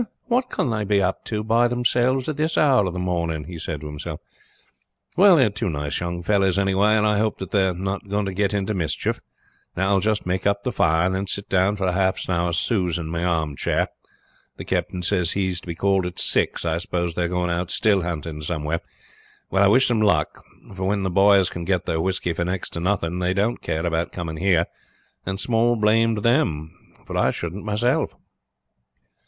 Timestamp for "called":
15.75-16.07